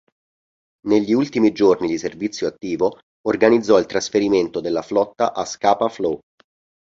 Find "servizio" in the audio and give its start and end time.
1.99-2.47